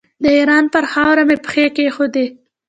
[0.23, 2.25] د ایران پر خاوره مو پښې کېښودې.